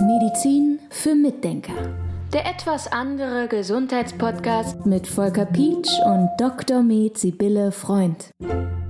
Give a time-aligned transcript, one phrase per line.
[0.00, 1.74] Medizin für Mitdenker.
[2.32, 6.82] Der etwas andere Gesundheitspodcast mit Volker Pietsch und Dr.
[6.82, 8.30] Med Sibylle Freund.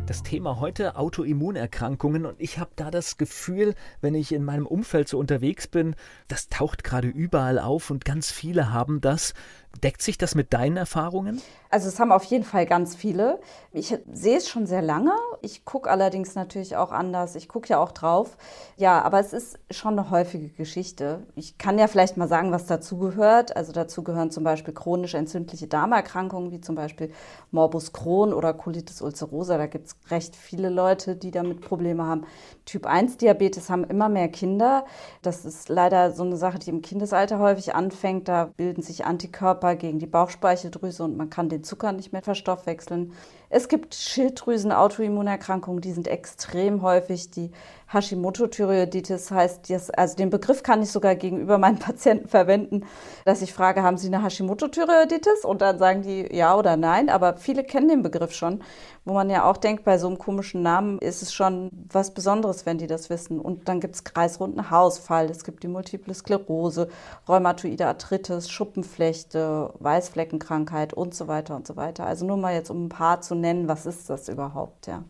[0.07, 5.09] Das Thema heute Autoimmunerkrankungen und ich habe da das Gefühl, wenn ich in meinem Umfeld
[5.09, 5.97] so unterwegs bin,
[6.29, 9.35] das taucht gerade überall auf und ganz viele haben das.
[9.81, 11.41] Deckt sich das mit deinen Erfahrungen?
[11.69, 13.41] Also es haben auf jeden Fall ganz viele.
[13.73, 15.13] Ich sehe es schon sehr lange.
[15.43, 17.35] Ich gucke allerdings natürlich auch anders.
[17.35, 18.37] Ich gucke ja auch drauf.
[18.77, 21.27] Ja, aber es ist schon eine häufige Geschichte.
[21.35, 23.57] Ich kann ja vielleicht mal sagen, was dazu gehört.
[23.57, 27.13] Also dazu gehören zum Beispiel chronisch entzündliche Darmerkrankungen, wie zum Beispiel
[27.51, 29.59] Morbus Crohn oder Colitis ulcerosa.
[29.59, 32.25] Da gibt es recht viele Leute, die damit Probleme haben.
[32.65, 34.85] Typ 1 Diabetes haben immer mehr Kinder.
[35.23, 38.29] Das ist leider so eine Sache, die im Kindesalter häufig anfängt.
[38.29, 43.13] Da bilden sich Antikörper gegen die Bauchspeicheldrüse und man kann den Zucker nicht mehr verstoffwechseln.
[43.49, 47.31] Es gibt Schilddrüsen-Autoimmunerkrankungen, die sind extrem häufig.
[47.31, 47.53] Die
[47.93, 52.85] Hashimoto-Thyreoiditis heißt, also den Begriff kann ich sogar gegenüber meinen Patienten verwenden,
[53.25, 55.45] dass ich frage, haben Sie eine Hashimoto-Thyreoiditis?
[55.45, 58.63] Und dann sagen die ja oder nein, aber viele kennen den Begriff schon,
[59.05, 62.67] wo man ja auch denkt, bei so einem komischen Namen ist es schon was Besonderes,
[62.67, 63.39] wenn die das wissen.
[63.39, 66.89] Und dann gibt es kreisrunden Haarausfall, es gibt die Multiple Sklerose,
[67.29, 72.05] Rheumatoide Arthritis, Schuppenflechte, Weißfleckenkrankheit und so weiter und so weiter.
[72.05, 75.05] Also nur mal jetzt um ein paar zu nennen, was ist das überhaupt, ja.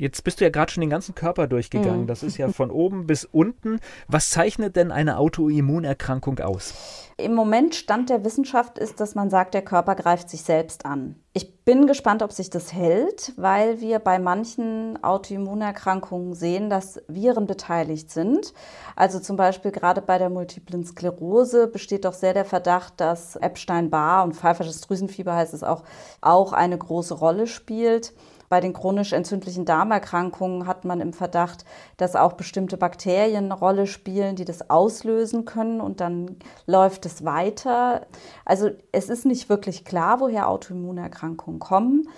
[0.00, 2.02] Jetzt bist du ja gerade schon den ganzen Körper durchgegangen.
[2.02, 2.06] Mhm.
[2.06, 3.80] Das ist ja von oben bis unten.
[4.06, 6.72] Was zeichnet denn eine Autoimmunerkrankung aus?
[7.16, 11.16] Im Moment Stand der Wissenschaft ist, dass man sagt, der Körper greift sich selbst an.
[11.32, 17.48] Ich bin gespannt, ob sich das hält, weil wir bei manchen Autoimmunerkrankungen sehen, dass Viren
[17.48, 18.54] beteiligt sind.
[18.94, 24.22] Also zum Beispiel gerade bei der multiplen Sklerose besteht doch sehr der Verdacht, dass Epstein-Barr
[24.22, 25.82] und pfeifersches Drüsenfieber heißt es auch,
[26.20, 28.14] auch eine große Rolle spielt.
[28.48, 31.64] Bei den chronisch entzündlichen Darmerkrankungen hat man im Verdacht,
[31.98, 37.24] dass auch bestimmte Bakterien eine Rolle spielen, die das auslösen können und dann läuft es
[37.24, 38.06] weiter.
[38.44, 42.08] Also es ist nicht wirklich klar, woher Autoimmunerkrankungen kommen.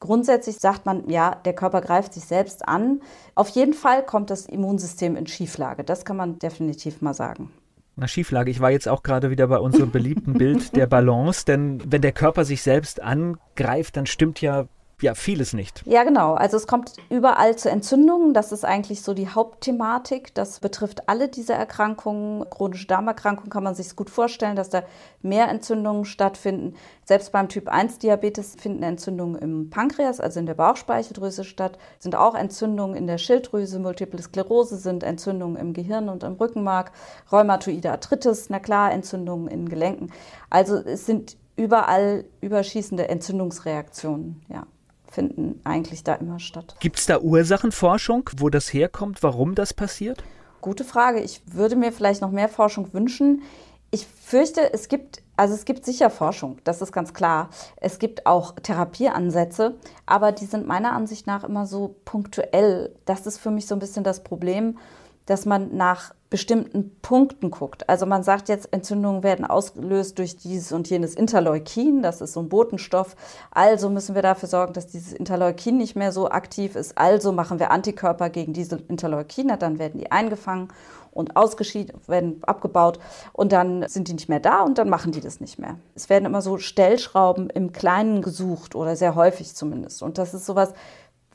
[0.00, 3.00] Grundsätzlich sagt man, ja, der Körper greift sich selbst an.
[3.34, 5.84] Auf jeden Fall kommt das Immunsystem in Schieflage.
[5.84, 7.50] Das kann man definitiv mal sagen.
[7.96, 8.50] Na, Schieflage.
[8.50, 12.12] Ich war jetzt auch gerade wieder bei unserem beliebten Bild der Balance, denn wenn der
[12.12, 14.66] Körper sich selbst angreift, dann stimmt ja
[15.02, 15.82] ja, vieles nicht.
[15.84, 16.32] Ja, genau.
[16.32, 18.32] Also es kommt überall zu Entzündungen.
[18.32, 20.34] Das ist eigentlich so die Hauptthematik.
[20.34, 22.48] Das betrifft alle diese Erkrankungen.
[22.48, 24.84] Chronische Darmerkrankungen kann man sich gut vorstellen, dass da
[25.20, 26.76] mehr Entzündungen stattfinden.
[27.04, 31.76] Selbst beim Typ 1 Diabetes finden Entzündungen im Pankreas, also in der Bauchspeicheldrüse statt.
[31.98, 33.78] Sind auch Entzündungen in der Schilddrüse.
[33.78, 36.92] Multiple Sklerose sind Entzündungen im Gehirn und im Rückenmark.
[37.30, 40.10] Rheumatoide Arthritis, na klar, Entzündungen in Gelenken.
[40.48, 44.66] Also es sind überall überschießende Entzündungsreaktionen, ja
[45.16, 46.76] finden eigentlich da immer statt.
[46.78, 50.22] Gibt es da Ursachenforschung, wo das herkommt, warum das passiert?
[50.60, 51.20] Gute Frage.
[51.20, 53.42] Ich würde mir vielleicht noch mehr Forschung wünschen.
[53.90, 57.48] Ich fürchte, es gibt, also es gibt sicher Forschung, das ist ganz klar.
[57.76, 62.94] Es gibt auch Therapieansätze, aber die sind meiner Ansicht nach immer so punktuell.
[63.06, 64.76] Das ist für mich so ein bisschen das Problem,
[65.24, 67.88] dass man nach bestimmten Punkten guckt.
[67.88, 72.40] Also man sagt jetzt, Entzündungen werden ausgelöst durch dieses und jenes Interleukin, das ist so
[72.40, 73.14] ein Botenstoff.
[73.52, 76.98] Also müssen wir dafür sorgen, dass dieses Interleukin nicht mehr so aktiv ist.
[76.98, 80.68] Also machen wir Antikörper gegen diese Interleukine, dann werden die eingefangen
[81.12, 82.98] und ausgeschieden, werden abgebaut
[83.32, 85.76] und dann sind die nicht mehr da und dann machen die das nicht mehr.
[85.94, 90.02] Es werden immer so Stellschrauben im Kleinen gesucht oder sehr häufig zumindest.
[90.02, 90.74] Und das ist sowas,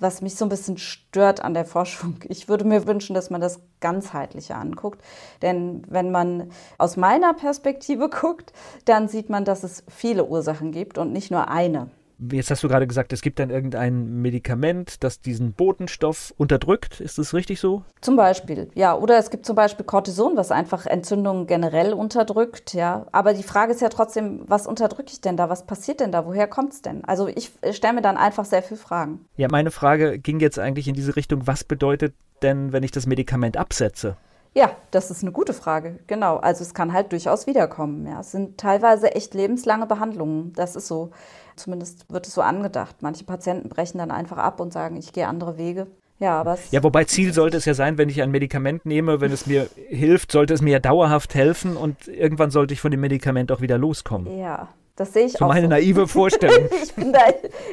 [0.02, 2.16] was mich so ein bisschen stört an der Forschung.
[2.32, 5.02] Ich würde mir wünschen, dass man das ganzheitlicher anguckt.
[5.42, 8.52] Denn wenn man aus meiner Perspektive guckt,
[8.86, 11.90] dann sieht man, dass es viele Ursachen gibt und nicht nur eine.
[12.32, 17.00] Jetzt hast du gerade gesagt, es gibt dann irgendein Medikament, das diesen Botenstoff unterdrückt.
[17.00, 17.84] Ist das richtig so?
[18.02, 18.96] Zum Beispiel, ja.
[18.96, 23.08] Oder es gibt zum Beispiel Cortison, was einfach Entzündungen generell unterdrückt, ja.
[23.12, 25.50] Aber die Frage ist ja trotzdem, was unterdrücke ich denn da?
[25.50, 26.28] Was passiert denn da?
[26.28, 27.04] Woher kommt es denn?
[27.06, 29.26] Also ich stelle mir dann einfach sehr viele Fragen.
[29.38, 33.08] Ja, meine Frage ging jetzt eigentlich in diese Richtung, was bedeutet denn, wenn ich das
[33.08, 34.16] Medikament absetze?
[34.54, 36.00] Ja, das ist eine gute Frage.
[36.08, 36.38] Genau.
[36.38, 38.06] Also es kann halt durchaus wiederkommen.
[38.06, 38.20] Ja.
[38.20, 40.52] Es sind teilweise echt lebenslange Behandlungen.
[40.54, 41.12] Das ist so.
[41.56, 42.98] Zumindest wird es so angedacht.
[43.02, 45.88] Manche Patienten brechen dann einfach ab und sagen, ich gehe andere Wege.
[46.20, 49.32] Ja, aber ja, wobei Ziel sollte es ja sein, wenn ich ein Medikament nehme, wenn
[49.32, 53.00] es mir hilft, sollte es mir ja dauerhaft helfen und irgendwann sollte ich von dem
[53.00, 54.38] Medikament auch wieder loskommen.
[54.38, 55.50] Ja, das sehe ich so auch.
[55.50, 55.70] Meine so.
[55.70, 56.70] naive Vorstellung.
[56.84, 57.20] ich, bin da,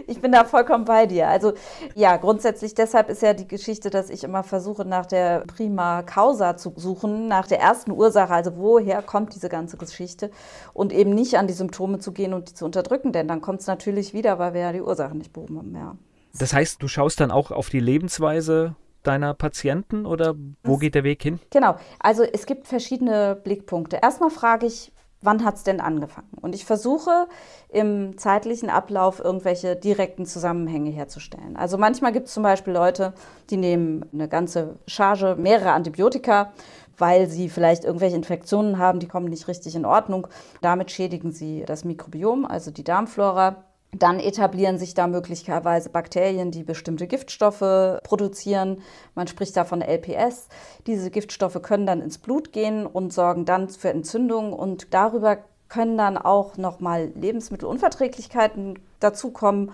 [0.07, 1.29] ich bin da vollkommen bei dir.
[1.29, 1.53] Also
[1.95, 6.57] ja, grundsätzlich deshalb ist ja die Geschichte, dass ich immer versuche, nach der Prima Causa
[6.57, 10.31] zu suchen, nach der ersten Ursache, also woher kommt diese ganze Geschichte
[10.73, 13.61] und eben nicht an die Symptome zu gehen und die zu unterdrücken, denn dann kommt
[13.61, 15.75] es natürlich wieder, weil wir ja die Ursache nicht behoben haben.
[15.75, 15.97] Ja.
[16.39, 21.05] Das heißt, du schaust dann auch auf die Lebensweise deiner Patienten oder wo geht der
[21.05, 21.41] Weg hin?
[21.51, 23.99] Genau, also es gibt verschiedene Blickpunkte.
[24.03, 26.31] Erstmal frage ich, wann hat es denn angefangen?
[26.41, 27.29] Und ich versuche
[27.69, 31.57] im zeitlichen Ablauf irgendwelche direkten Zusammenhänge herzustellen.
[31.57, 33.15] Also manchmal gibt es zum Beispiel Leute,
[33.51, 36.53] die nehmen eine ganze Charge, mehrere Antibiotika,
[36.97, 40.27] weil sie vielleicht irgendwelche Infektionen haben, die kommen nicht richtig in Ordnung.
[40.61, 43.65] Damit schädigen sie das Mikrobiom, also die Darmflora.
[43.93, 48.83] Dann etablieren sich da möglicherweise Bakterien, die bestimmte Giftstoffe produzieren.
[49.15, 50.49] Man spricht da von LPS.
[50.87, 55.39] Diese Giftstoffe können dann ins Blut gehen und sorgen dann für Entzündungen und darüber
[55.69, 59.73] können dann auch nochmal Lebensmittelunverträglichkeiten dazukommen.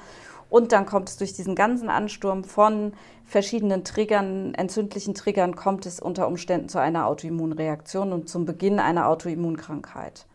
[0.49, 2.93] Und dann kommt es durch diesen ganzen Ansturm von
[3.25, 9.09] verschiedenen Triggern, entzündlichen Triggern, kommt es unter Umständen zu einer Autoimmunreaktion und zum Beginn einer
[9.09, 10.27] Autoimmunkrankheit.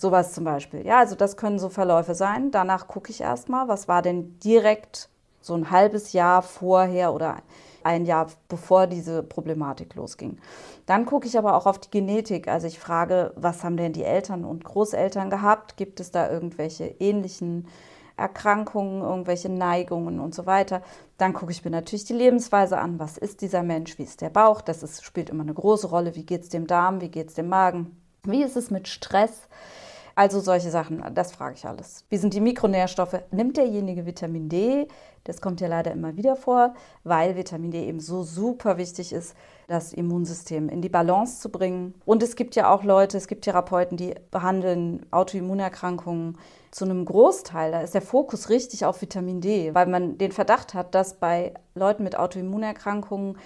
[0.00, 0.86] Sowas zum Beispiel.
[0.86, 2.52] Ja, also das können so Verläufe sein.
[2.52, 5.08] Danach gucke ich erstmal, was war denn direkt
[5.40, 7.38] so ein halbes Jahr vorher oder
[7.82, 10.38] ein Jahr bevor diese Problematik losging.
[10.86, 12.46] Dann gucke ich aber auch auf die Genetik.
[12.46, 15.76] Also ich frage, was haben denn die Eltern und Großeltern gehabt?
[15.76, 17.66] Gibt es da irgendwelche ähnlichen
[18.16, 20.82] Erkrankungen, irgendwelche Neigungen und so weiter?
[21.16, 23.00] Dann gucke ich mir natürlich die Lebensweise an.
[23.00, 23.98] Was ist dieser Mensch?
[23.98, 24.60] Wie ist der Bauch?
[24.60, 26.14] Das ist, spielt immer eine große Rolle.
[26.14, 27.00] Wie geht es dem Darm?
[27.00, 28.00] Wie geht es dem Magen?
[28.24, 29.48] Wie ist es mit Stress?
[30.18, 32.04] Also solche Sachen, das frage ich alles.
[32.08, 33.22] Wie sind die Mikronährstoffe?
[33.30, 34.88] Nimmt derjenige Vitamin D?
[35.22, 36.74] Das kommt ja leider immer wieder vor,
[37.04, 39.36] weil Vitamin D eben so super wichtig ist,
[39.68, 41.94] das Immunsystem in die Balance zu bringen.
[42.04, 46.36] Und es gibt ja auch Leute, es gibt Therapeuten, die behandeln Autoimmunerkrankungen
[46.72, 47.70] zu einem Großteil.
[47.70, 51.54] Da ist der Fokus richtig auf Vitamin D, weil man den Verdacht hat, dass bei
[51.76, 53.38] Leuten mit Autoimmunerkrankungen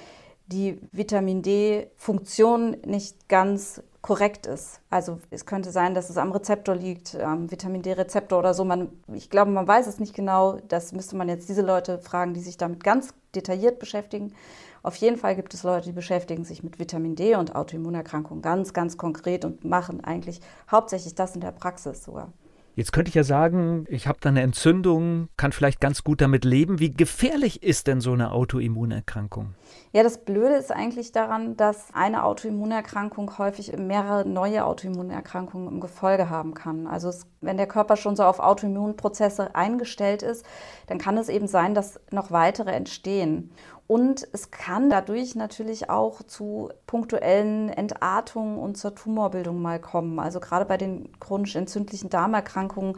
[0.46, 4.81] die Vitamin D-Funktion nicht ganz korrekt ist.
[4.90, 8.64] Also es könnte sein, dass es am Rezeptor liegt, am Vitamin D-Rezeptor oder so.
[8.64, 10.58] Man, ich glaube, man weiß es nicht genau.
[10.69, 14.34] Das müsste man jetzt diese Leute fragen, die sich damit ganz detailliert beschäftigen.
[14.82, 18.72] Auf jeden Fall gibt es Leute, die beschäftigen sich mit Vitamin D und Autoimmunerkrankungen ganz,
[18.72, 22.32] ganz konkret und machen eigentlich hauptsächlich das in der Praxis sogar.
[22.74, 26.46] Jetzt könnte ich ja sagen, ich habe da eine Entzündung, kann vielleicht ganz gut damit
[26.46, 26.78] leben.
[26.78, 29.54] Wie gefährlich ist denn so eine Autoimmunerkrankung?
[29.92, 36.30] Ja, das Blöde ist eigentlich daran, dass eine Autoimmunerkrankung häufig mehrere neue Autoimmunerkrankungen im Gefolge
[36.30, 36.86] haben kann.
[36.86, 40.46] Also es, wenn der Körper schon so auf Autoimmunprozesse eingestellt ist,
[40.86, 43.50] dann kann es eben sein, dass noch weitere entstehen.
[43.93, 50.19] Und es kann dadurch natürlich auch zu punktuellen Entartungen und zur Tumorbildung mal kommen.
[50.19, 52.97] Also gerade bei den chronisch entzündlichen Darmerkrankungen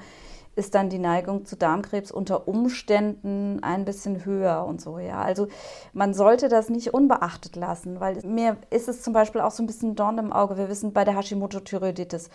[0.54, 5.00] ist dann die Neigung zu Darmkrebs unter Umständen ein bisschen höher und so.
[5.00, 5.48] Ja, also
[5.94, 9.66] man sollte das nicht unbeachtet lassen, weil mir ist es zum Beispiel auch so ein
[9.66, 10.56] bisschen Dorn im Auge.
[10.56, 12.30] Wir wissen bei der Hashimoto-Thyreoiditis,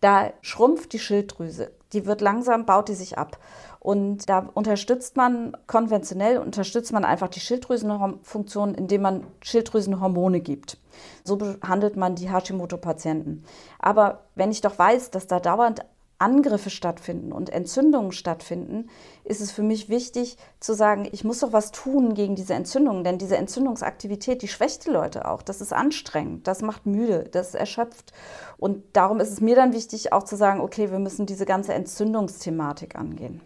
[0.00, 3.38] da schrumpft die Schilddrüse, die wird langsam, baut die sich ab.
[3.80, 10.78] Und da unterstützt man konventionell, unterstützt man einfach die Schilddrüsenfunktion, indem man Schilddrüsenhormone gibt.
[11.24, 13.42] So behandelt man die Hashimoto-Patienten.
[13.78, 15.80] Aber wenn ich doch weiß, dass da dauernd
[16.18, 18.90] Angriffe stattfinden und Entzündungen stattfinden,
[19.24, 23.04] ist es für mich wichtig zu sagen, ich muss doch was tun gegen diese Entzündungen,
[23.04, 25.40] denn diese Entzündungsaktivität, die schwächt die Leute auch.
[25.40, 28.12] Das ist anstrengend, das macht müde, das erschöpft.
[28.58, 31.72] Und darum ist es mir dann wichtig, auch zu sagen, okay, wir müssen diese ganze
[31.72, 33.40] Entzündungsthematik angehen.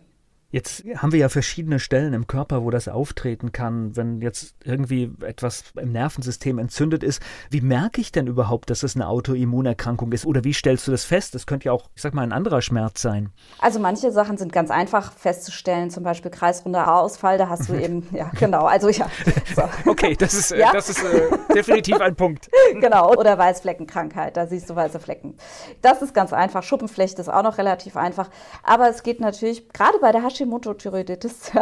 [0.54, 3.96] Jetzt haben wir ja verschiedene Stellen im Körper, wo das auftreten kann.
[3.96, 7.20] Wenn jetzt irgendwie etwas im Nervensystem entzündet ist,
[7.50, 10.24] wie merke ich denn überhaupt, dass es eine Autoimmunerkrankung ist?
[10.24, 11.34] Oder wie stellst du das fest?
[11.34, 13.32] Das könnte ja auch, ich sag mal, ein anderer Schmerz sein.
[13.58, 18.06] Also manche Sachen sind ganz einfach festzustellen, zum Beispiel kreisrunder Haarausfall, da hast du eben,
[18.12, 19.10] ja, genau, also ja.
[19.56, 19.90] So.
[19.90, 20.70] Okay, das ist, äh, ja?
[20.72, 22.48] das ist äh, definitiv ein Punkt.
[22.80, 25.36] Genau, oder Weißfleckenkrankheit, da siehst du weiße Flecken.
[25.80, 26.62] Das ist ganz einfach.
[26.62, 28.30] Schuppenflechte ist auch noch relativ einfach.
[28.62, 31.52] Aber es geht natürlich, gerade bei der Hashimoto Hashimoto-Thyreoiditis,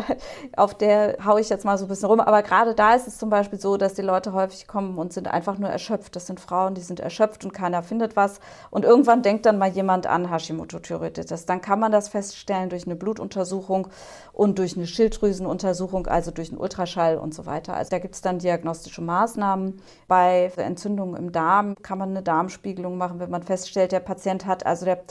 [0.56, 2.20] auf der haue ich jetzt mal so ein bisschen rum.
[2.20, 5.28] Aber gerade da ist es zum Beispiel so, dass die Leute häufig kommen und sind
[5.28, 6.16] einfach nur erschöpft.
[6.16, 8.40] Das sind Frauen, die sind erschöpft und keiner findet was.
[8.70, 11.46] Und irgendwann denkt dann mal jemand an Hashimoto-Thyreoiditis.
[11.46, 13.88] Dann kann man das feststellen durch eine Blutuntersuchung
[14.32, 17.74] und durch eine Schilddrüsenuntersuchung, also durch einen Ultraschall und so weiter.
[17.74, 19.80] Also da gibt es dann diagnostische Maßnahmen.
[20.08, 24.66] Bei Entzündungen im Darm kann man eine Darmspiegelung machen, wenn man feststellt, der Patient hat,
[24.66, 25.02] also der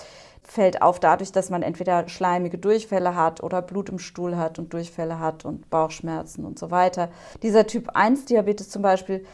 [0.52, 4.74] fällt auf dadurch, dass man entweder schleimige Durchfälle hat oder Blut im Stuhl hat und
[4.74, 7.10] Durchfälle hat und Bauchschmerzen und so weiter.
[7.42, 9.26] Dieser Typ 1 Diabetes zum Beispiel,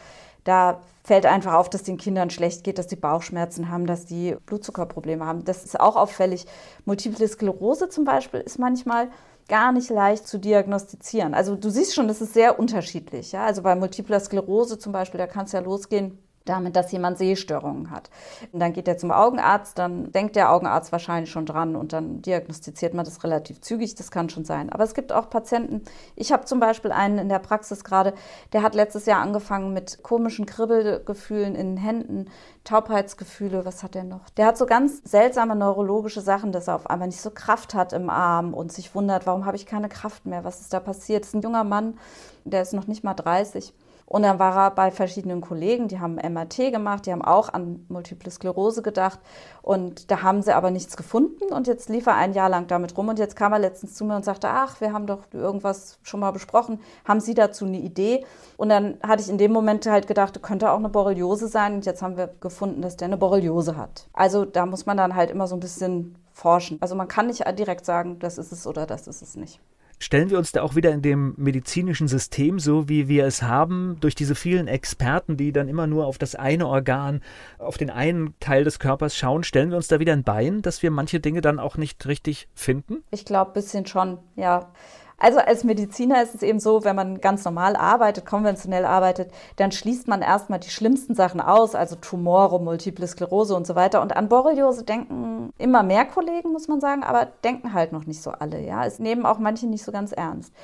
[0.44, 4.36] da fällt einfach auf, dass den Kindern schlecht geht, dass die Bauchschmerzen haben, dass die
[4.46, 5.44] Blutzuckerprobleme haben.
[5.44, 6.46] Das ist auch auffällig.
[6.84, 9.08] Multiple Sklerose zum Beispiel ist manchmal
[9.48, 11.34] gar nicht leicht zu diagnostizieren.
[11.34, 13.32] Also du siehst schon, das ist sehr unterschiedlich.
[13.32, 13.44] Ja?
[13.44, 16.16] Also bei Multipler Sklerose zum Beispiel, da kann es ja losgehen
[16.48, 18.10] damit, dass jemand Sehstörungen hat.
[18.52, 22.22] Und dann geht er zum Augenarzt, dann denkt der Augenarzt wahrscheinlich schon dran und dann
[22.22, 24.70] diagnostiziert man das relativ zügig, das kann schon sein.
[24.70, 25.82] Aber es gibt auch Patienten,
[26.16, 28.14] ich habe zum Beispiel einen in der Praxis gerade,
[28.52, 32.26] der hat letztes Jahr angefangen mit komischen Kribbelgefühlen in den Händen,
[32.64, 34.28] Taubheitsgefühle, was hat er noch?
[34.30, 37.92] Der hat so ganz seltsame neurologische Sachen, dass er auf einmal nicht so Kraft hat
[37.92, 41.22] im Arm und sich wundert, warum habe ich keine Kraft mehr, was ist da passiert?
[41.22, 41.98] Das ist ein junger Mann,
[42.44, 43.72] der ist noch nicht mal 30
[44.08, 47.84] und dann war er bei verschiedenen Kollegen, die haben MRT gemacht, die haben auch an
[47.88, 49.20] Multiple Sklerose gedacht.
[49.60, 51.52] Und da haben sie aber nichts gefunden.
[51.52, 53.08] Und jetzt lief er ein Jahr lang damit rum.
[53.08, 56.20] Und jetzt kam er letztens zu mir und sagte, ach, wir haben doch irgendwas schon
[56.20, 56.80] mal besprochen.
[57.04, 58.24] Haben Sie dazu eine Idee?
[58.56, 61.74] Und dann hatte ich in dem Moment halt gedacht, könnte auch eine Borreliose sein.
[61.74, 64.08] Und jetzt haben wir gefunden, dass der eine Borreliose hat.
[64.14, 66.78] Also da muss man dann halt immer so ein bisschen forschen.
[66.80, 69.60] Also man kann nicht direkt sagen, das ist es oder das ist es nicht.
[69.98, 73.96] Stellen wir uns da auch wieder in dem medizinischen System, so wie wir es haben,
[74.00, 77.20] durch diese vielen Experten, die dann immer nur auf das eine Organ,
[77.58, 80.82] auf den einen Teil des Körpers schauen, stellen wir uns da wieder ein Bein, dass
[80.82, 83.02] wir manche Dinge dann auch nicht richtig finden?
[83.10, 84.72] Ich glaube, ein bisschen schon, ja.
[85.20, 89.72] Also als Mediziner ist es eben so, wenn man ganz normal arbeitet, konventionell arbeitet, dann
[89.72, 94.00] schließt man erstmal die schlimmsten Sachen aus, also Tumore, Multiple Sklerose und so weiter.
[94.00, 98.22] Und an Borreliose denken immer mehr Kollegen, muss man sagen, aber denken halt noch nicht
[98.22, 98.60] so alle.
[98.60, 100.54] Ja, es nehmen auch manche nicht so ganz ernst.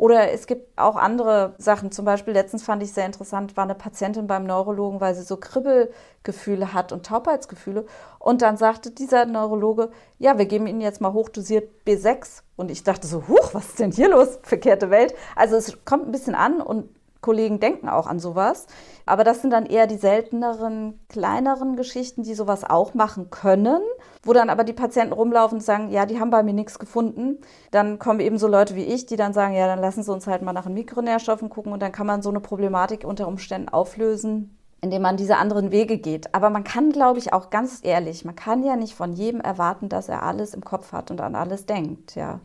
[0.00, 1.92] Oder es gibt auch andere Sachen.
[1.92, 5.36] Zum Beispiel letztens fand ich sehr interessant, war eine Patientin beim Neurologen, weil sie so
[5.36, 7.84] Kribbelgefühle hat und Taubheitsgefühle.
[8.18, 12.40] Und dann sagte dieser Neurologe, ja, wir geben Ihnen jetzt mal hochdosiert B6.
[12.56, 14.38] Und ich dachte so, huch, was ist denn hier los?
[14.42, 15.14] Verkehrte Welt.
[15.36, 16.88] Also es kommt ein bisschen an und
[17.20, 18.66] Kollegen denken auch an sowas.
[19.06, 23.82] Aber das sind dann eher die selteneren, kleineren Geschichten, die sowas auch machen können,
[24.22, 27.38] wo dann aber die Patienten rumlaufen und sagen, ja, die haben bei mir nichts gefunden.
[27.70, 30.26] Dann kommen eben so Leute wie ich, die dann sagen, ja, dann lassen Sie uns
[30.26, 33.68] halt mal nach den Mikronährstoffen gucken und dann kann man so eine Problematik unter Umständen
[33.68, 36.34] auflösen, indem man diese anderen Wege geht.
[36.34, 39.88] Aber man kann, glaube ich, auch ganz ehrlich, man kann ja nicht von jedem erwarten,
[39.88, 42.40] dass er alles im Kopf hat und an alles denkt, ja.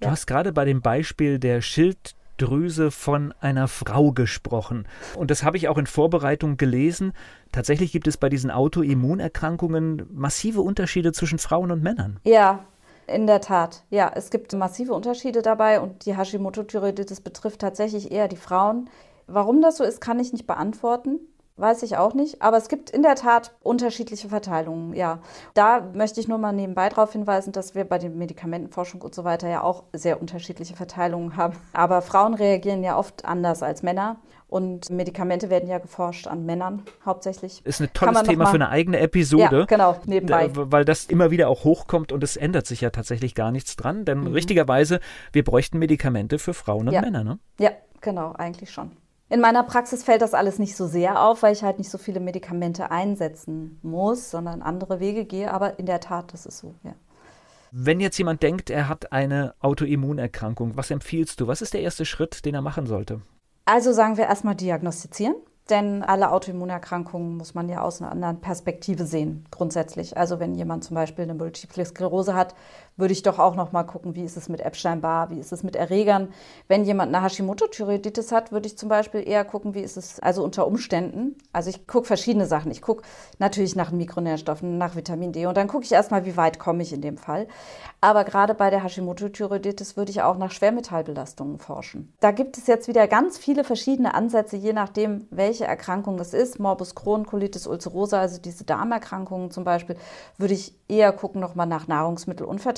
[0.00, 0.10] Du ja.
[0.10, 4.86] hast gerade bei dem Beispiel der Schild Drüse von einer Frau gesprochen.
[5.16, 7.12] Und das habe ich auch in Vorbereitung gelesen.
[7.52, 12.18] Tatsächlich gibt es bei diesen Autoimmunerkrankungen massive Unterschiede zwischen Frauen und Männern.
[12.24, 12.64] Ja,
[13.06, 13.84] in der Tat.
[13.90, 18.88] Ja, es gibt massive Unterschiede dabei und die Hashimoto-Thyreoiditis betrifft tatsächlich eher die Frauen.
[19.26, 21.20] Warum das so ist, kann ich nicht beantworten.
[21.56, 25.20] Weiß ich auch nicht, aber es gibt in der Tat unterschiedliche Verteilungen, ja.
[25.54, 29.22] Da möchte ich nur mal nebenbei darauf hinweisen, dass wir bei der Medikamentenforschung und so
[29.22, 31.54] weiter ja auch sehr unterschiedliche Verteilungen haben.
[31.72, 34.16] Aber Frauen reagieren ja oft anders als Männer.
[34.48, 37.64] Und Medikamente werden ja geforscht an Männern hauptsächlich.
[37.64, 39.60] Ist ein tolles Thema für eine eigene Episode.
[39.60, 40.50] Ja, genau, nebenbei.
[40.52, 44.04] Weil das immer wieder auch hochkommt und es ändert sich ja tatsächlich gar nichts dran.
[44.04, 44.26] Denn mhm.
[44.28, 45.00] richtigerweise,
[45.32, 47.00] wir bräuchten Medikamente für Frauen und ja.
[47.00, 47.38] Männer, ne?
[47.58, 47.70] Ja,
[48.00, 48.92] genau, eigentlich schon.
[49.30, 51.98] In meiner Praxis fällt das alles nicht so sehr auf, weil ich halt nicht so
[51.98, 55.52] viele Medikamente einsetzen muss, sondern andere Wege gehe.
[55.52, 56.94] Aber in der Tat, das ist so, ja.
[57.76, 61.48] Wenn jetzt jemand denkt, er hat eine Autoimmunerkrankung, was empfiehlst du?
[61.48, 63.20] Was ist der erste Schritt, den er machen sollte?
[63.64, 65.34] Also sagen wir erstmal diagnostizieren.
[65.70, 70.14] Denn alle Autoimmunerkrankungen muss man ja aus einer anderen Perspektive sehen, grundsätzlich.
[70.14, 72.54] Also wenn jemand zum Beispiel eine Multiple Sklerose hat,
[72.96, 75.62] würde ich doch auch noch mal gucken, wie ist es mit Epstein-Barr, wie ist es
[75.62, 76.32] mit Erregern.
[76.68, 80.44] Wenn jemand eine Hashimoto-Thyreoiditis hat, würde ich zum Beispiel eher gucken, wie ist es also
[80.44, 81.36] unter Umständen.
[81.52, 82.70] Also ich gucke verschiedene Sachen.
[82.70, 83.02] Ich gucke
[83.38, 86.92] natürlich nach Mikronährstoffen, nach Vitamin D und dann gucke ich erstmal, wie weit komme ich
[86.92, 87.48] in dem Fall.
[88.00, 92.12] Aber gerade bei der Hashimoto-Thyreoiditis würde ich auch nach Schwermetallbelastungen forschen.
[92.20, 96.60] Da gibt es jetzt wieder ganz viele verschiedene Ansätze, je nachdem, welche Erkrankung es ist.
[96.60, 99.96] Morbus Crohn, Colitis ulcerosa, also diese Darmerkrankungen zum Beispiel,
[100.38, 101.88] würde ich eher gucken nochmal nach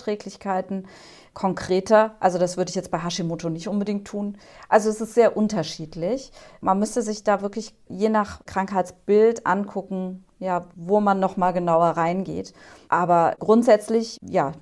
[0.06, 0.86] Nahrungsmittelunverträglichkeiten
[1.34, 2.16] konkreter.
[2.20, 4.38] Also das würde ich jetzt bei Hashimoto nicht unbedingt tun.
[4.68, 6.32] Also es ist sehr unterschiedlich.
[6.60, 12.54] Man müsste sich da wirklich je nach Krankheitsbild angucken, ja, wo man nochmal genauer reingeht.
[12.88, 14.52] Aber grundsätzlich, ja,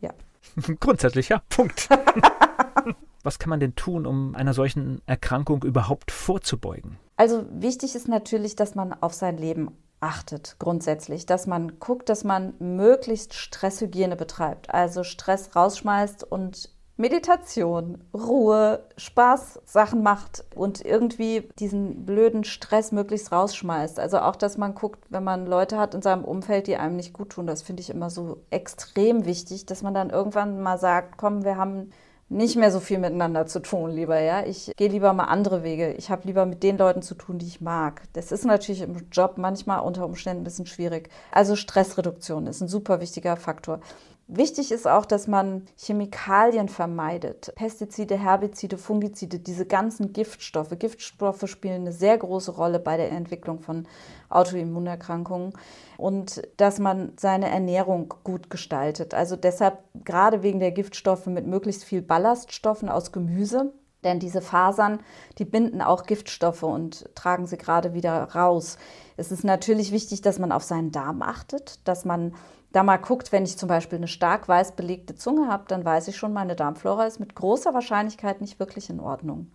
[0.00, 0.10] ja.
[0.80, 1.88] grundsätzlich, ja, Punkt.
[3.22, 6.96] Was kann man denn tun, um einer solchen Erkrankung überhaupt vorzubeugen?
[7.16, 9.70] Also wichtig ist natürlich, dass man auf sein Leben
[10.06, 18.04] achtet grundsätzlich, dass man guckt, dass man möglichst Stresshygiene betreibt, also Stress rausschmeißt und Meditation,
[18.14, 24.00] Ruhe, Spaß, Sachen macht und irgendwie diesen blöden Stress möglichst rausschmeißt.
[24.00, 27.12] Also auch, dass man guckt, wenn man Leute hat in seinem Umfeld, die einem nicht
[27.12, 31.18] gut tun, das finde ich immer so extrem wichtig, dass man dann irgendwann mal sagt,
[31.18, 31.90] komm, wir haben
[32.28, 34.44] nicht mehr so viel miteinander zu tun, lieber, ja.
[34.44, 35.92] Ich gehe lieber mal andere Wege.
[35.92, 38.02] Ich habe lieber mit den Leuten zu tun, die ich mag.
[38.14, 41.08] Das ist natürlich im Job manchmal unter Umständen ein bisschen schwierig.
[41.30, 43.80] Also Stressreduktion ist ein super wichtiger Faktor.
[44.28, 47.52] Wichtig ist auch, dass man Chemikalien vermeidet.
[47.54, 50.76] Pestizide, Herbizide, Fungizide, diese ganzen Giftstoffe.
[50.76, 53.86] Giftstoffe spielen eine sehr große Rolle bei der Entwicklung von
[54.28, 55.52] Autoimmunerkrankungen.
[55.96, 59.14] Und dass man seine Ernährung gut gestaltet.
[59.14, 63.72] Also deshalb gerade wegen der Giftstoffe mit möglichst viel Ballaststoffen aus Gemüse.
[64.02, 65.00] Denn diese Fasern,
[65.38, 68.76] die binden auch Giftstoffe und tragen sie gerade wieder raus.
[69.16, 72.34] Es ist natürlich wichtig, dass man auf seinen Darm achtet, dass man
[72.72, 76.08] da mal guckt, wenn ich zum Beispiel eine stark weiß belegte Zunge habe, dann weiß
[76.08, 79.50] ich schon, meine Darmflora ist mit großer Wahrscheinlichkeit nicht wirklich in Ordnung.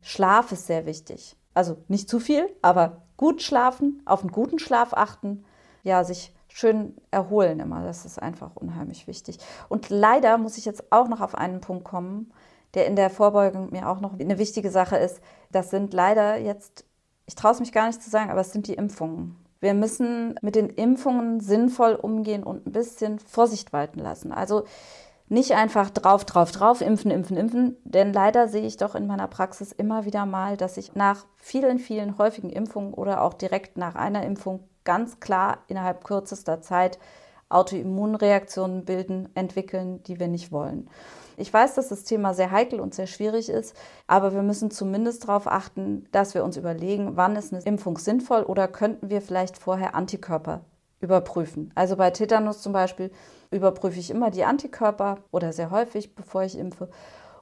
[0.00, 1.36] Schlaf ist sehr wichtig.
[1.54, 5.44] Also nicht zu viel, aber gut schlafen, auf einen guten Schlaf achten,
[5.82, 7.84] ja, sich schön erholen immer.
[7.84, 9.38] Das ist einfach unheimlich wichtig.
[9.68, 12.32] Und leider muss ich jetzt auch noch auf einen Punkt kommen,
[12.74, 15.20] der in der Vorbeugung mir auch noch eine wichtige Sache ist.
[15.50, 16.84] Das sind leider jetzt,
[17.26, 19.36] ich traue es mich gar nicht zu sagen, aber es sind die Impfungen.
[19.60, 24.32] Wir müssen mit den Impfungen sinnvoll umgehen und ein bisschen Vorsicht walten lassen.
[24.32, 24.64] Also
[25.28, 27.76] nicht einfach drauf, drauf, drauf, impfen, impfen, impfen.
[27.84, 31.78] Denn leider sehe ich doch in meiner Praxis immer wieder mal, dass sich nach vielen,
[31.78, 36.98] vielen häufigen Impfungen oder auch direkt nach einer Impfung ganz klar innerhalb kürzester Zeit
[37.48, 40.88] Autoimmunreaktionen bilden, entwickeln, die wir nicht wollen.
[41.36, 43.76] Ich weiß, dass das Thema sehr heikel und sehr schwierig ist,
[44.08, 48.42] aber wir müssen zumindest darauf achten, dass wir uns überlegen, wann ist eine Impfung sinnvoll
[48.42, 50.62] oder könnten wir vielleicht vorher Antikörper
[51.00, 51.70] überprüfen.
[51.76, 53.12] Also bei Tetanus zum Beispiel
[53.52, 56.88] überprüfe ich immer die Antikörper oder sehr häufig, bevor ich impfe.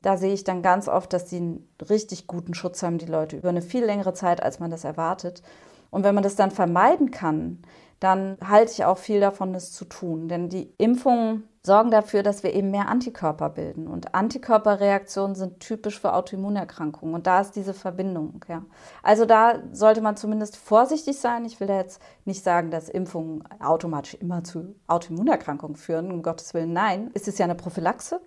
[0.03, 3.37] Da sehe ich dann ganz oft, dass sie einen richtig guten Schutz haben, die Leute,
[3.39, 5.43] über eine viel längere Zeit, als man das erwartet.
[5.91, 7.63] Und wenn man das dann vermeiden kann,
[8.01, 10.29] dann halte ich auch viel davon, es zu tun.
[10.29, 13.89] Denn die Impfungen sorgen dafür, dass wir eben mehr Antikörper bilden.
[13.89, 17.15] Und Antikörperreaktionen sind typisch für Autoimmunerkrankungen.
[17.15, 18.45] Und da ist diese Verbindung.
[18.49, 18.65] Ja.
[19.03, 21.45] Also da sollte man zumindest vorsichtig sein.
[21.45, 26.13] Ich will da jetzt nicht sagen, dass Impfungen automatisch immer zu Autoimmunerkrankungen führen.
[26.13, 27.11] Um Gottes Willen, nein.
[27.15, 28.21] Es ist ja eine Prophylaxe.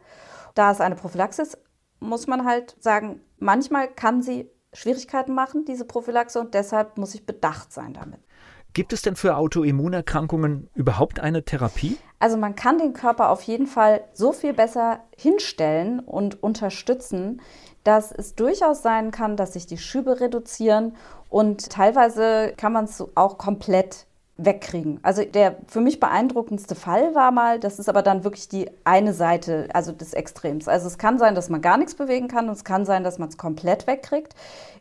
[0.55, 1.57] Da es eine Prophylaxe ist,
[1.99, 7.25] muss man halt sagen, manchmal kann sie Schwierigkeiten machen, diese Prophylaxe, und deshalb muss ich
[7.25, 8.19] bedacht sein damit.
[8.73, 11.97] Gibt es denn für Autoimmunerkrankungen überhaupt eine Therapie?
[12.19, 17.41] Also man kann den Körper auf jeden Fall so viel besser hinstellen und unterstützen,
[17.83, 20.95] dass es durchaus sein kann, dass sich die Schübe reduzieren
[21.29, 24.05] und teilweise kann man es auch komplett
[24.39, 24.99] wegkriegen.
[25.03, 29.13] Also der für mich beeindruckendste Fall war mal, das ist aber dann wirklich die eine
[29.13, 30.67] Seite, also des Extrems.
[30.67, 33.19] Also es kann sein, dass man gar nichts bewegen kann und es kann sein, dass
[33.19, 34.33] man es komplett wegkriegt.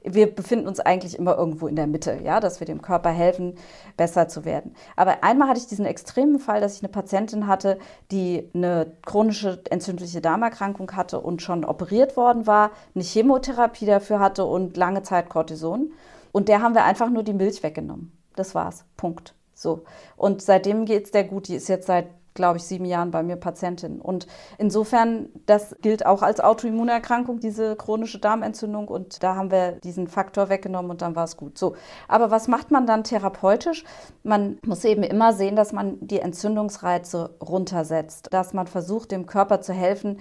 [0.05, 3.57] Wir befinden uns eigentlich immer irgendwo in der Mitte, ja, dass wir dem Körper helfen,
[3.97, 4.75] besser zu werden.
[4.95, 7.79] Aber einmal hatte ich diesen extremen Fall, dass ich eine Patientin hatte,
[8.13, 14.45] die eine chronische entzündliche Darmerkrankung hatte und schon operiert worden war, eine Chemotherapie dafür hatte
[14.45, 15.91] und lange Zeit Cortison.
[16.31, 18.13] Und der haben wir einfach nur die Milch weggenommen.
[18.37, 18.85] Das war's.
[18.97, 19.35] Punkt.
[19.59, 19.83] So.
[20.17, 21.49] Und seitdem geht es der gut.
[21.49, 24.01] Die ist jetzt seit, glaube ich, sieben Jahren bei mir Patientin.
[24.01, 28.87] Und insofern, das gilt auch als Autoimmunerkrankung, diese chronische Darmentzündung.
[28.87, 31.59] Und da haben wir diesen Faktor weggenommen und dann war es gut.
[31.59, 31.75] So.
[32.07, 33.83] Aber was macht man dann therapeutisch?
[34.23, 39.61] Man muss eben immer sehen, dass man die Entzündungsreize runtersetzt, dass man versucht, dem Körper
[39.61, 40.21] zu helfen,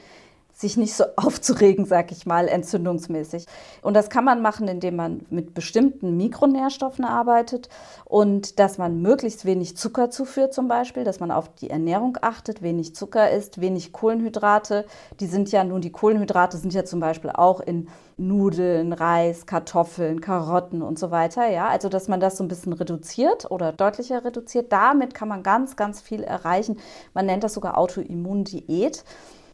[0.58, 3.46] sich nicht so aufzuregen, sag ich mal, entzündungsmäßig.
[3.82, 7.70] Und das kann man machen, indem man mit bestimmten Mikronährstoffen arbeitet
[8.06, 12.62] und dass man möglichst wenig Zucker zuführt zum Beispiel, dass man auf die Ernährung achtet,
[12.62, 14.86] wenig Zucker isst, wenig Kohlenhydrate.
[15.20, 20.22] Die sind ja nun, die Kohlenhydrate sind ja zum Beispiel auch in Nudeln, Reis, Kartoffeln,
[20.22, 21.48] Karotten und so weiter.
[21.48, 24.72] Ja, also dass man das so ein bisschen reduziert oder deutlicher reduziert.
[24.72, 26.80] Damit kann man ganz, ganz viel erreichen.
[27.14, 29.04] Man nennt das sogar Autoimmundiät.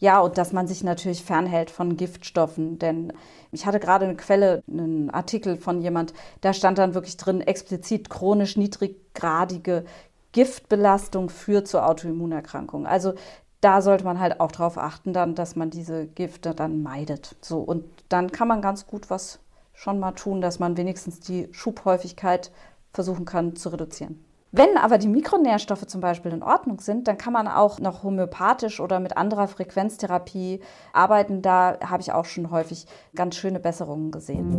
[0.04, 3.14] Ja, und dass man sich natürlich fernhält von Giftstoffen, denn
[3.54, 8.10] ich hatte gerade eine Quelle, einen Artikel von jemand, da stand dann wirklich drin, explizit
[8.10, 9.86] chronisch niedriggradige
[10.34, 12.86] Giftbelastung führt zur Autoimmunerkrankung.
[12.86, 13.14] Also
[13.62, 17.38] da sollte man halt auch darauf achten, dann, dass man diese Gifte dann meidet.
[17.40, 19.40] So, und dann kann man ganz gut was
[19.74, 22.52] schon mal tun, dass man wenigstens die Schubhäufigkeit
[22.92, 24.22] versuchen kann zu reduzieren.
[24.56, 28.80] Wenn aber die Mikronährstoffe zum Beispiel in Ordnung sind, dann kann man auch noch homöopathisch
[28.80, 30.60] oder mit anderer Frequenztherapie
[30.94, 31.42] arbeiten.
[31.42, 32.86] Da habe ich auch schon häufig
[33.16, 34.50] ganz schöne Besserungen gesehen.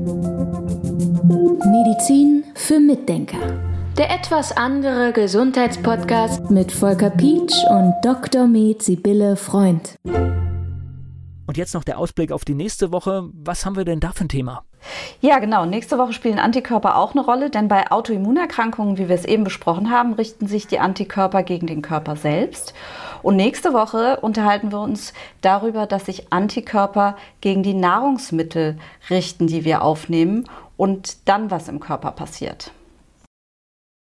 [1.65, 3.39] Medizin für Mitdenker.
[3.97, 8.49] Der etwas andere Gesundheitspodcast mit Volker Pietsch und Dr.
[8.49, 9.95] Med Sibylle Freund.
[11.47, 13.31] Und jetzt noch der Ausblick auf die nächste Woche.
[13.33, 14.65] Was haben wir denn da für ein Thema?
[15.21, 15.65] Ja, genau.
[15.65, 19.91] Nächste Woche spielen Antikörper auch eine Rolle, denn bei Autoimmunerkrankungen, wie wir es eben besprochen
[19.91, 22.75] haben, richten sich die Antikörper gegen den Körper selbst.
[23.23, 28.77] Und nächste Woche unterhalten wir uns darüber, dass sich Antikörper gegen die Nahrungsmittel
[29.09, 30.45] richten, die wir aufnehmen
[30.77, 32.73] und dann was im Körper passiert.